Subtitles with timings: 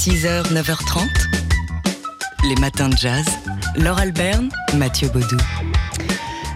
[0.00, 1.10] 6h, 9h30.
[2.48, 3.26] Les matins de jazz.
[3.76, 5.36] Laure Alberne, Mathieu Baudou.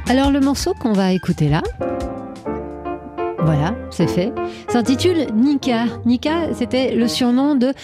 [0.08, 1.60] Alors le morceau qu'on va écouter là,
[3.40, 4.32] voilà, c'est fait,
[4.68, 5.84] s'intitule Nika.
[6.06, 7.74] Nika, c'était le surnom de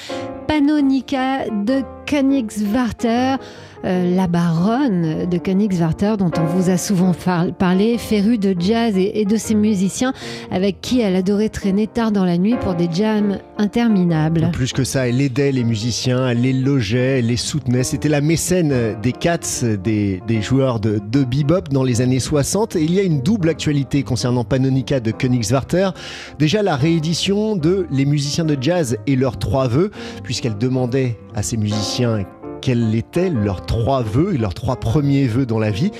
[0.48, 3.36] Panonika de Königswarter.
[3.84, 7.12] Euh, la baronne de Königswarter, dont on vous a souvent
[7.58, 10.12] parlé, férue de jazz et, de ses musiciens,
[10.50, 14.50] avec qui elle adorait traîner tard dans la nuit pour des jams interminables.
[14.52, 17.82] Plus que ça, elle aidait les musiciens, elle les logeait, elle les soutenait.
[17.82, 22.76] C'était la mécène des Cats, des, joueurs de, bebop dans les années 60.
[22.76, 25.90] Et il y a une double actualité concernant Panonica de Königswarter.
[26.38, 29.90] Déjà la réédition de Les musiciens de jazz et leurs trois vœux,
[30.22, 32.24] puisqu'elle demandait à ses musiciens
[32.60, 35.90] quels étaient leurs trois vœux, leurs trois premiers vœux dans la vie.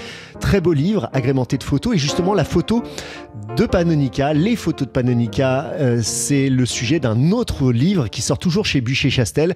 [0.41, 1.95] Très beau livre, agrémenté de photos.
[1.95, 2.83] Et justement, la photo
[3.57, 8.39] de Panonica, les photos de Panonica, euh, c'est le sujet d'un autre livre qui sort
[8.39, 9.55] toujours chez Bûcher-Chastel,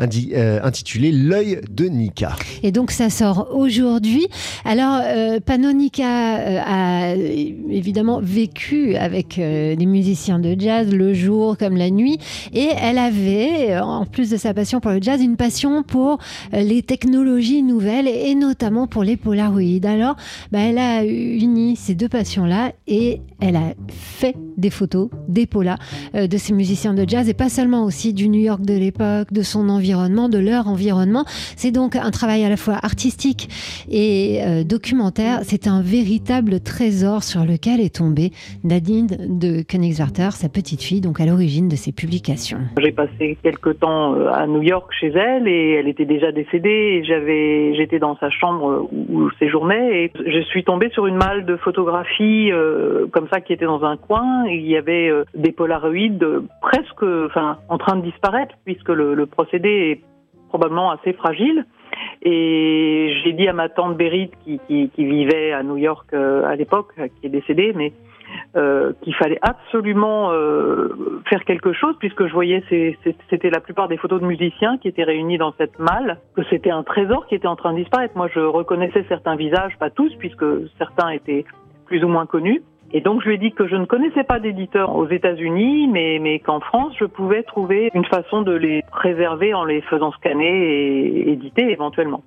[0.00, 2.36] euh, intitulé L'œil de Nika.
[2.62, 4.26] Et donc, ça sort aujourd'hui.
[4.64, 11.90] Alors, euh, Panonica a évidemment vécu avec des musiciens de jazz le jour comme la
[11.90, 12.18] nuit.
[12.52, 16.18] Et elle avait, en plus de sa passion pour le jazz, une passion pour
[16.52, 19.56] les technologies nouvelles et notamment pour les Polaroids.
[19.84, 20.16] Alors,
[20.52, 25.76] bah, elle a uni ces deux passions-là et elle a fait des photos, des polas
[26.14, 29.32] euh, de ces musiciens de jazz et pas seulement aussi du New York de l'époque,
[29.32, 31.24] de son environnement, de leur environnement.
[31.56, 33.48] C'est donc un travail à la fois artistique
[33.90, 35.40] et euh, documentaire.
[35.42, 38.32] C'est un véritable trésor sur lequel est tombée
[38.64, 42.60] Nadine de Königswarter, sa petite fille, donc à l'origine de ces publications.
[42.82, 46.98] J'ai passé quelques temps euh, à New York chez elle et elle était déjà décédée
[47.00, 51.44] et j'avais, j'étais dans sa chambre où séjournait et je suis tombée sur une malle
[51.44, 52.50] de photographies
[53.12, 56.26] comme ça qui était dans un coin il y avait euh, des polaroïdes
[56.60, 60.00] presque enfin, en train de disparaître puisque le, procédé est
[60.48, 61.66] probablement assez fragile.
[62.22, 66.92] Et j'ai dit à ma tante Berit qui, vivait à New York euh, à l'époque,
[66.96, 67.92] qui est décédée, mais
[68.56, 70.30] euh, qu'il fallait absolument
[71.28, 72.62] faire quelque chose puisque je voyais
[73.30, 76.70] c'était la plupart des photos de musiciens qui étaient réunis dans cette malle, que c'était
[76.70, 78.16] un trésor qui était en train de disparaître.
[78.16, 80.44] Moi, je reconnaissais certains visages, pas tous, puisque
[80.78, 81.44] certains étaient
[81.86, 82.62] plus ou moins connus.
[82.92, 86.18] Et donc je lui ai dit que je ne connaissais pas d'éditeur aux États-Unis, mais,
[86.20, 90.46] mais qu'en France, je pouvais trouver une façon de les préserver en les faisant scanner
[90.46, 92.22] et éditer éventuellement.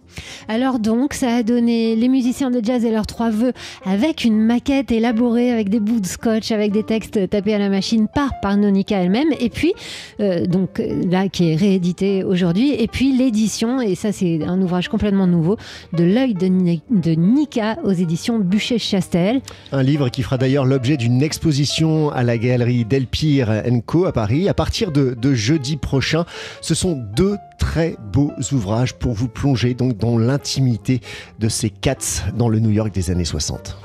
[0.48, 3.54] Alors donc, ça a donné les musiciens de jazz et leurs trois vœux
[3.86, 7.70] avec une maquette élaborée avec des bouts de scotch, avec des textes tapés à la
[7.70, 9.74] machine par, par Nonika elle-même, et puis,
[10.20, 14.90] euh, donc là, qui est réédité aujourd'hui, et puis l'édition, et ça c'est un ouvrage
[14.90, 15.56] complètement nouveau,
[15.94, 19.42] de L'œil de, de Nika aux éditions Bûcher-Chastel.
[19.72, 24.12] Un livre qui fera d'ailleurs d'ailleurs l'objet d'une exposition à la galerie Delpire Co à
[24.12, 26.26] Paris à partir de, de jeudi prochain.
[26.62, 31.02] Ce sont deux très beaux ouvrages pour vous plonger donc dans l'intimité
[31.38, 33.78] de ces cats dans le New York des années 60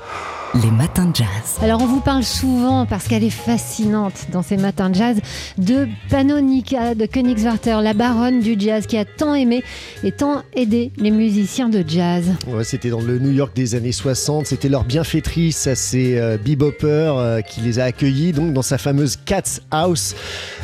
[0.63, 1.57] les matins de jazz.
[1.61, 5.17] Alors on vous parle souvent, parce qu'elle est fascinante dans ces matins de jazz,
[5.57, 9.63] de Panonica de Königswarter, la baronne du jazz qui a tant aimé
[10.03, 12.31] et tant aidé les musiciens de jazz.
[12.63, 16.37] c'était dans le New York des années 60, c'était leur bienfaitrice à ces euh,
[16.83, 20.15] euh, qui les a accueillis donc dans sa fameuse Cat's House.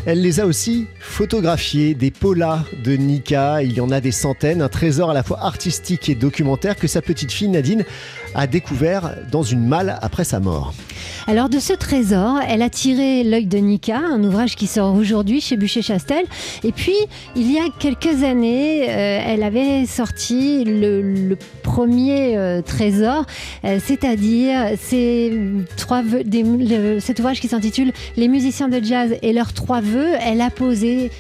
[0.06, 4.62] Elle les a aussi photographiés, des polas de Nika, il y en a des centaines,
[4.62, 7.84] un trésor à la fois artistique et documentaire que sa petite fille Nadine
[8.34, 10.74] a découvert dans une malle après sa mort.
[11.28, 15.40] Alors de ce trésor, elle a tiré L'œil de Nika, un ouvrage qui sort aujourd'hui
[15.40, 16.26] chez Bûcher-Chastel.
[16.64, 16.96] Et puis,
[17.36, 23.26] il y a quelques années, euh, elle avait sorti le, premier euh, trésor,
[23.64, 25.32] euh, c'est-à-dire cet
[27.20, 30.14] ouvrage qui s'intitule Les musiciens de jazz et leurs trois vœux.
[30.22, 31.12] Elle a posé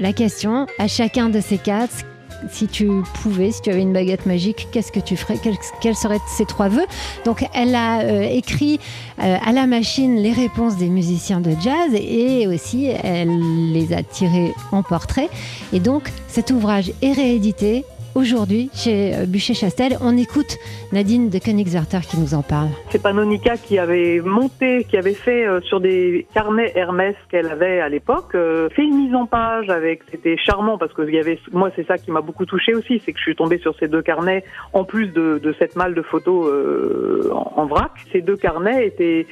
[0.00, 2.04] la question à chacun de ces quatre
[2.50, 2.88] si tu
[3.22, 5.38] pouvais, si tu avais une baguette magique, qu'est-ce que tu ferais?
[5.80, 6.86] Quels, seraient ces trois vœux?
[7.24, 8.80] Donc, elle a euh, écrit
[9.22, 14.02] euh, à la machine les réponses des musiciens de jazz et aussi elle les a
[14.02, 15.28] tirés en portrait.
[15.72, 19.96] Et donc, cet ouvrage est réédité aujourd'hui chez euh, Bûcher-Chastel.
[20.00, 20.58] On écoute
[20.92, 22.68] Nadine de Königswerther qui nous en parle.
[22.90, 27.80] C'est Panonica qui avait monté, qui avait fait euh, sur des carnets Hermès qu'elle avait
[27.80, 31.38] à l'époque, euh, fait une mise en page avec, c'était charmant parce que y avait,
[31.52, 33.88] moi c'est ça qui m'a beaucoup touché aussi, c'est que je suis tombée sur ces
[33.88, 37.92] deux carnets en plus de, cette malle de photos en, vrac.
[38.10, 39.26] Ces deux carnets étaient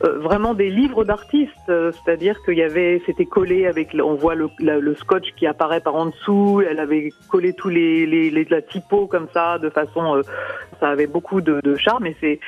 [0.00, 5.26] vraiment des livres d'artistes, c'est-à-dire qu'il y avait, c'était collé avec, on voit le, scotch
[5.36, 9.58] qui apparaît par en dessous, elle avait collé tous les, les la typo comme ça,
[9.58, 10.22] de façon,
[10.80, 12.40] ça avait beaucoup de, charme et c'est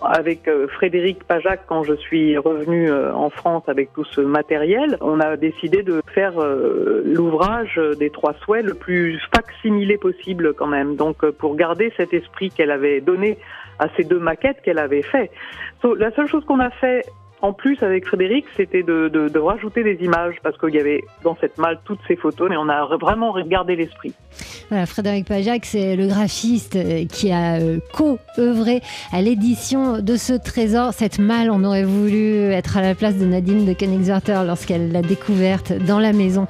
[0.00, 4.96] avec euh, Frédéric Pajac, quand je suis revenu euh, en France avec tout ce matériel,
[5.00, 10.68] on a décidé de faire euh, l'ouvrage des trois souhaits le plus facsimilé possible quand
[10.68, 10.94] même.
[10.94, 13.38] Donc pour garder cet esprit qu'elle avait donné
[13.80, 15.30] à ces deux maquettes qu'elle avait fait.
[15.82, 17.04] la seule chose qu'on a fait
[17.40, 21.04] en plus, avec Frédéric, c'était de, de, de, rajouter des images parce qu'il y avait
[21.22, 24.12] dans cette malle toutes ces photos, mais on a vraiment regardé l'esprit.
[24.70, 28.80] Voilà, Frédéric Pajac, c'est le graphiste euh, qui a euh, co-œuvré
[29.12, 30.92] à l'édition de ce trésor.
[30.94, 35.02] Cette malle, on aurait voulu être à la place de Nadine de Königswerther lorsqu'elle l'a
[35.02, 36.48] découverte dans la maison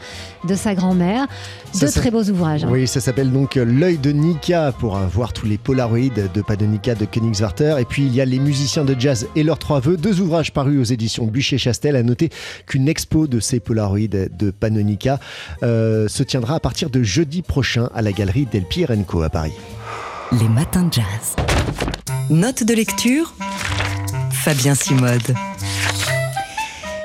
[0.49, 1.27] de sa grand-mère.
[1.81, 2.65] De très beaux ouvrages.
[2.65, 2.71] Hein.
[2.71, 7.05] Oui, ça s'appelle donc L'œil de Nika pour voir tous les polaroïdes de Padonica de
[7.05, 7.77] Königswerther.
[7.79, 10.53] Et puis il y a Les musiciens de jazz et leurs trois vœux, deux ouvrages
[10.53, 11.97] parus aux éditions Bûcher-Chastel.
[11.97, 12.31] À noter
[12.67, 15.19] qu'une expo de ces Polaroids de Panonica
[15.63, 19.53] euh, se tiendra à partir de jeudi prochain à la galerie Del Pierenco à Paris.
[20.33, 21.37] Les matins de jazz.
[22.31, 23.35] Note de lecture
[24.31, 25.35] Fabien Simode.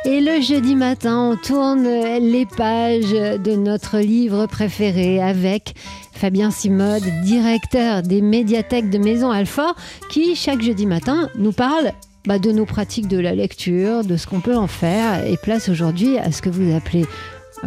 [0.06, 5.76] Et le jeudi matin, on tourne les pages de notre livre préféré avec
[6.12, 9.76] Fabien Simode, directeur des médiathèques de Maison Alfort,
[10.10, 11.94] qui chaque jeudi matin nous parle
[12.26, 15.70] bah, de nos pratiques de la lecture, de ce qu'on peut en faire, et place
[15.70, 17.06] aujourd'hui à ce que vous appelez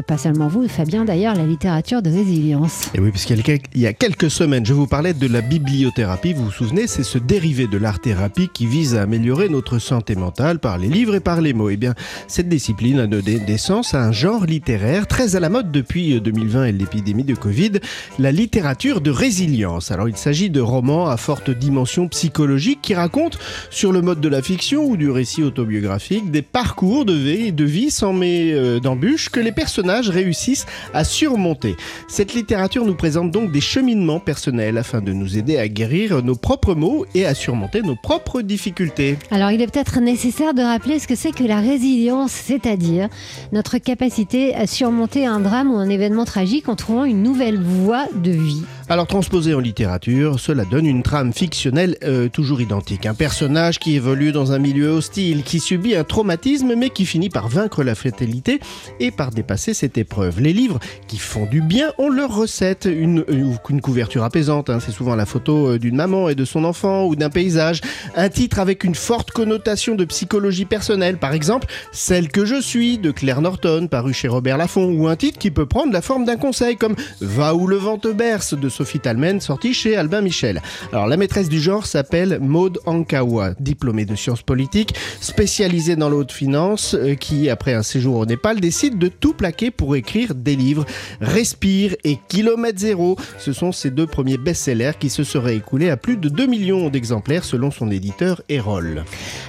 [0.03, 2.91] pas seulement vous, Fabien d'ailleurs, la littérature de résilience.
[2.95, 3.43] Et oui, puisqu'il
[3.75, 6.35] y a quelques semaines, je vous parlais de la bibliothérapie.
[6.35, 10.59] Vous vous souvenez, c'est ce dérivé de l'art-thérapie qui vise à améliorer notre santé mentale
[10.59, 11.71] par les livres et par les mots.
[11.71, 11.95] Eh bien,
[12.29, 16.67] cette discipline a donné naissance à un genre littéraire très à la mode depuis 2020
[16.67, 17.73] et l'épidémie de Covid,
[18.19, 19.91] la littérature de résilience.
[19.91, 23.39] Alors, il s'agit de romans à forte dimension psychologique qui racontent,
[23.71, 27.65] sur le mode de la fiction ou du récit autobiographique, des parcours de vie, de
[27.65, 31.77] vie sans mais euh, d'embûches que les personnages réussissent à surmonter.
[32.09, 36.37] Cette littérature nous présente donc des cheminements personnels afin de nous aider à guérir nos
[36.37, 39.19] propres maux et à surmonter nos propres difficultés.
[39.31, 43.09] Alors il est peut-être nécessaire de rappeler ce que c'est que la résilience, c'est-à-dire
[43.53, 48.07] notre capacité à surmonter un drame ou un événement tragique en trouvant une nouvelle voie
[48.15, 48.63] de vie.
[48.89, 53.05] Alors transposé en littérature, cela donne une trame fictionnelle euh, toujours identique.
[53.05, 57.29] Un personnage qui évolue dans un milieu hostile, qui subit un traumatisme mais qui finit
[57.29, 58.61] par vaincre la fatalité
[59.01, 60.41] et par dépasser cette épreuve.
[60.41, 60.79] Les livres
[61.09, 64.79] qui font du bien ont leur recette, une, une couverture apaisante, hein.
[64.79, 67.81] c'est souvent la photo euh, d'une maman et de son enfant ou d'un paysage,
[68.15, 72.99] un titre avec une forte connotation de psychologie personnelle, par exemple Celle que je suis
[72.99, 76.25] de Claire Norton paru chez Robert Laffont, ou un titre qui peut prendre la forme
[76.25, 80.21] d'un conseil comme Va où le vent te berce de Sophie Talmen, sortie chez Albin
[80.21, 80.61] Michel.
[80.93, 86.31] Alors la maîtresse du genre s'appelle Maude Ankawa, diplômée de sciences politiques, spécialisée dans l'haute
[86.31, 90.57] finance, euh, qui après un séjour au Népal décide de tout plaquer pour écrire des
[90.57, 90.85] livres.
[91.23, 95.97] Respire et Kilomètre Zéro, ce sont ses deux premiers best-sellers qui se seraient écoulés à
[95.97, 99.05] plus de 2 millions d'exemplaires selon son éditeur Erol.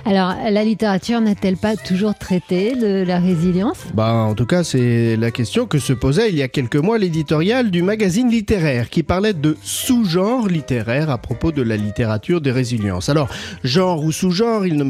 [0.08, 3.80] Alors la littérature n'a-t-elle pas toujours traité de la résilience?
[3.94, 6.98] Bah en tout cas c'est la question que se posait il y a quelques mois
[6.98, 12.52] l'éditorial du magazine littéraire qui parlait de sous-genre littéraire à propos de la littérature des
[12.52, 13.10] résiliences.
[13.10, 13.28] Alors,
[13.66, 14.86] genre ou sous-genre, il ne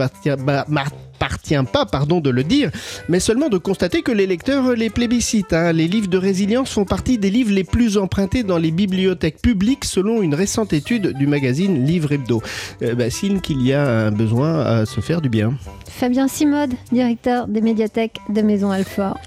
[1.18, 2.72] m'appartient pas, pardon de le dire,
[3.10, 5.54] mais seulement de constater que les lecteurs les plébiscitent.
[5.54, 5.74] Hein.
[5.74, 9.86] Les livres de résilience font partie des livres les plus empruntés dans les bibliothèques publiques
[9.86, 12.42] selon une récente étude du magazine Livre Hebdo.
[12.82, 15.54] Euh, bah, signe qu'il y a un besoin à se faire du bien.
[15.88, 19.18] Fabien Simode, directeur des médiathèques de Maison Alfort.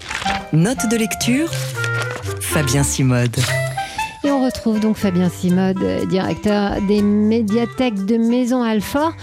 [0.53, 1.49] Note de lecture
[2.39, 3.35] Fabien Simode.
[4.23, 9.13] Et on retrouve donc Fabien Simode, directeur des médiathèques de Maison Alfort,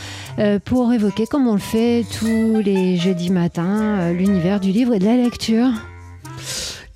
[0.40, 4.94] euh, pour évoquer, comme on le fait tous les jeudis matins, euh, l'univers du livre
[4.94, 5.70] et de la lecture.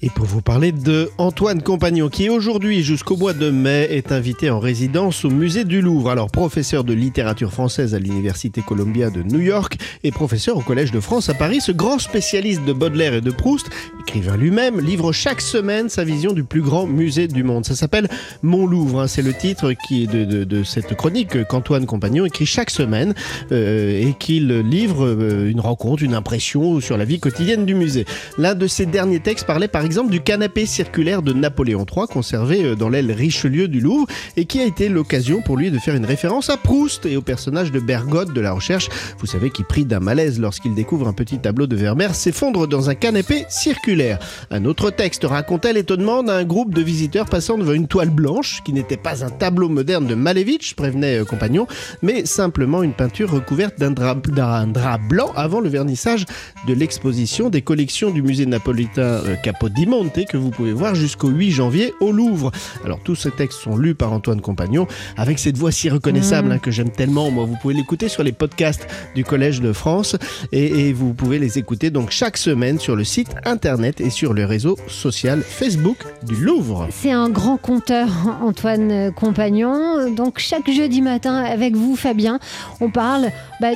[0.05, 4.51] Et pour vous parler de Antoine Compagnon, qui aujourd'hui jusqu'au mois de mai est invité
[4.51, 6.11] en résidence au musée du Louvre.
[6.11, 10.91] Alors professeur de littérature française à l'université Columbia de New York et professeur au Collège
[10.91, 15.13] de France à Paris, ce grand spécialiste de Baudelaire et de Proust, écrivain lui-même, livre
[15.13, 17.65] chaque semaine sa vision du plus grand musée du monde.
[17.65, 18.09] Ça s'appelle
[18.43, 19.07] Mon Louvre, hein.
[19.07, 23.15] c'est le titre qui de, cette chronique qu'Antoine Compagnon écrit chaque semaine
[23.53, 28.05] euh, et qu'il livre euh, une rencontre, une impression sur la vie quotidienne du musée.
[28.37, 32.07] L'un de ses derniers textes parlait par exemple exemple du canapé circulaire de Napoléon III
[32.07, 34.07] conservé euh, dans l'aile Richelieu du Louvre
[34.39, 37.21] et qui a été l'occasion pour lui de faire une référence à Proust et au
[37.21, 41.13] personnage de Bergotte de la recherche, vous savez, qui prit d'un malaise lorsqu'il découvre un
[41.13, 44.19] petit tableau de Vermeer s'effondre dans un canapé circulaire.
[44.51, 48.73] Un autre texte racontait l'étonnement d'un groupe de visiteurs passant devant une toile blanche qui
[48.73, 51.67] n'était pas un tableau moderne de Malevich, prévenait euh, compagnon,
[52.01, 56.25] mais simplement une peinture recouverte d'un drap, drap, blanc avant le vernissage
[56.67, 59.37] de l'exposition des collections du musée napolitain euh,
[59.83, 62.53] di Monte que vous pouvez voir jusqu'au 8 janvier au Louvre.
[62.85, 64.87] Alors tous ces textes sont lus par Antoine Compagnon
[65.17, 66.53] avec cette voix si reconnaissable Mm.
[66.53, 67.31] hein, que j'aime tellement.
[67.33, 68.87] Moi, vous pouvez l'écouter sur les podcasts
[69.17, 70.15] du Collège de France
[70.53, 74.35] et, et vous pouvez les écouter donc chaque semaine sur le site internet et sur
[74.35, 76.87] le réseau social Facebook du Louvre.
[76.93, 78.09] C'est un grand conteur,
[78.41, 80.15] Antoine Compagnon.
[80.15, 82.39] Donc chaque jeudi matin, avec vous, Fabien,
[82.81, 83.73] on parle bah,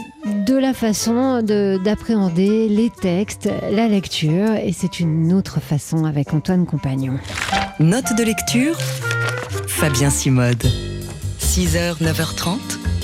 [0.47, 6.35] de la façon de- d'appréhender les textes, la lecture, et c'est une autre façon avec
[6.35, 7.19] Antoine Compagnon.
[7.81, 8.77] Note de lecture
[9.69, 10.65] Fabien Simode.
[11.41, 12.59] 6h, 9h30,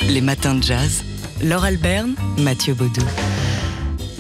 [0.09, 1.03] les matins de jazz.
[1.43, 3.03] Laure Alberne, Mathieu Baudou.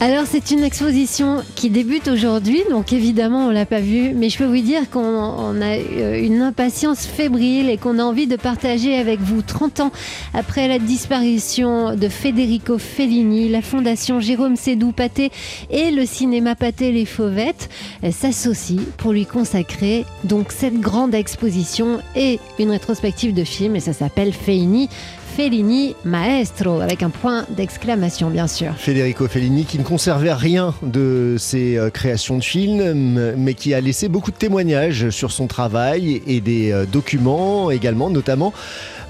[0.04, 4.38] Alors c'est une exposition qui débute aujourd'hui, donc évidemment on l'a pas vue, mais je
[4.38, 8.35] peux vous dire qu'on on a euh, une impatience fébrile et qu'on a envie de
[8.35, 9.92] partager avec vous 30 ans
[10.35, 15.30] après la disparition de Federico Fellini, la fondation Jérôme Sédou Pathé
[15.71, 17.71] et le cinéma Pathé Les Fauvettes
[18.02, 23.80] euh, s'associent pour lui consacrer donc cette grande exposition et une rétrospective de films et
[23.80, 24.88] ça s'appelle Fellini.
[25.35, 28.75] Fellini Maestro, avec un point d'exclamation bien sûr.
[28.77, 33.81] Federico Fellini qui ne conservait rien de ses euh, créations de films, mais qui a
[33.81, 38.53] laissé beaucoup de témoignages sur son travail et des euh, documents également, notamment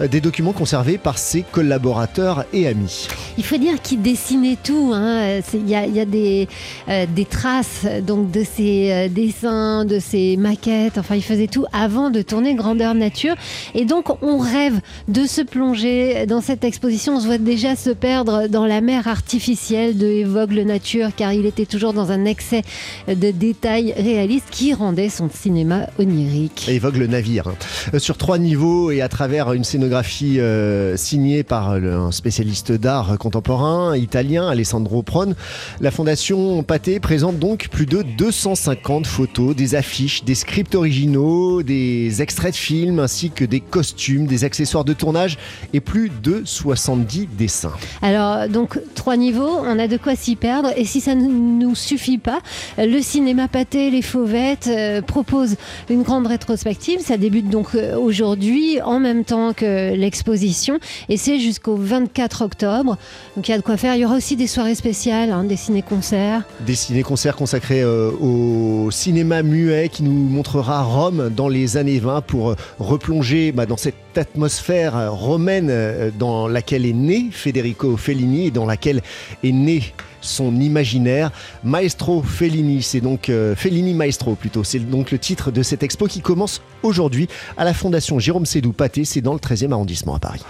[0.01, 3.09] euh, des documents conservés par ses collaborateurs et amis.
[3.37, 4.93] Il faut dire qu'il dessinait tout.
[4.95, 5.41] hein.
[5.53, 6.47] Il y a, il y a des,
[6.89, 10.99] euh, des traces donc de ses dessins, de ses maquettes.
[10.99, 13.35] Enfin, il faisait tout avant de tourner Grandeur Nature.
[13.75, 17.17] Et donc, on rêve de se plonger dans cette exposition.
[17.17, 21.33] On se voit déjà se perdre dans la mer artificielle de Évoque le Nature, car
[21.33, 22.63] il était toujours dans un excès
[23.09, 26.67] de détails réalistes qui rendait son cinéma onirique.
[26.69, 27.49] Évoque le navire.
[27.49, 27.55] hein.
[27.95, 33.17] Euh, Sur trois niveaux et à travers une scénographie euh, signée par un spécialiste d'art
[33.19, 35.35] contemporain italien, Alessandro Prone,
[35.81, 42.23] la Fondation Pathé présente donc plus de 250 photos, des affiches, des scripts originaux, des
[42.23, 45.39] extraits de films ainsi que des costumes, des accessoires de tournage
[45.73, 47.73] et plus de 70 dessins.
[48.01, 50.71] Alors, donc, trois niveaux, on a de quoi s'y perdre.
[50.77, 52.41] Et si ça ne nous suffit pas,
[52.79, 55.57] le cinéma Pâté, les Fauvettes euh, propose
[55.91, 57.01] une grande rétrospective.
[57.01, 60.79] Ça débute donc euh, aujourd'hui, en même temps que l'exposition.
[61.09, 62.97] Et c'est jusqu'au 24 octobre.
[63.37, 63.95] Donc, il y a de quoi faire.
[63.95, 66.43] Il y aura aussi des soirées spéciales, hein, des ciné-concerts.
[66.61, 72.23] Des ciné-concerts consacrés euh, au cinéma muet qui nous montrera Rome dans les années 20
[72.23, 77.97] pour euh, replonger bah, dans cette atmosphère euh, romaine euh, dans laquelle est né Federico
[77.97, 79.03] Fellini et dans laquelle
[79.43, 79.83] est né
[80.21, 81.31] son imaginaire.
[81.65, 86.07] Maestro Fellini, c'est donc euh, Fellini Maestro plutôt, c'est donc le titre de cette expo
[86.07, 90.19] qui commence aujourd'hui à la Fondation Jérôme Sédou Pathé, c'est dans le 13e arrondissement à
[90.19, 90.43] Paris.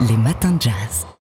[0.00, 1.06] Les matins de jazz.